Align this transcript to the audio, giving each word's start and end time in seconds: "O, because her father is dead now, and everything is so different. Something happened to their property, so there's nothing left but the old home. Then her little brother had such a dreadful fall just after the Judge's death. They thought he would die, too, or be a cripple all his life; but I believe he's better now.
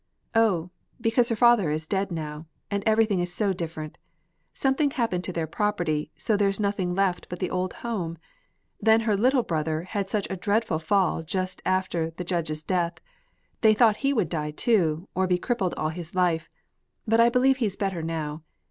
"O, 0.33 0.71
because 0.99 1.29
her 1.29 1.35
father 1.35 1.69
is 1.69 1.85
dead 1.85 2.11
now, 2.11 2.47
and 2.71 2.81
everything 2.87 3.19
is 3.19 3.31
so 3.31 3.53
different. 3.53 3.99
Something 4.51 4.89
happened 4.89 5.23
to 5.25 5.31
their 5.31 5.45
property, 5.45 6.09
so 6.15 6.35
there's 6.35 6.59
nothing 6.59 6.95
left 6.95 7.29
but 7.29 7.37
the 7.37 7.51
old 7.51 7.73
home. 7.85 8.17
Then 8.81 9.01
her 9.01 9.15
little 9.15 9.43
brother 9.43 9.83
had 9.83 10.09
such 10.09 10.27
a 10.31 10.35
dreadful 10.35 10.79
fall 10.79 11.21
just 11.21 11.61
after 11.67 12.09
the 12.09 12.23
Judge's 12.23 12.63
death. 12.63 12.95
They 13.61 13.75
thought 13.75 13.97
he 13.97 14.11
would 14.11 14.29
die, 14.29 14.49
too, 14.49 15.07
or 15.13 15.27
be 15.27 15.35
a 15.35 15.39
cripple 15.39 15.71
all 15.77 15.89
his 15.89 16.15
life; 16.15 16.49
but 17.07 17.19
I 17.19 17.29
believe 17.29 17.57
he's 17.57 17.75
better 17.75 18.01
now. 18.01 18.41